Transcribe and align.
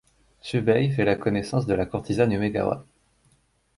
Chubei 0.41 0.89
fait 0.89 1.05
la 1.05 1.13
connaissance 1.15 1.67
de 1.67 1.75
la 1.75 1.85
courtisane 1.85 2.31
Umegawa. 2.31 2.87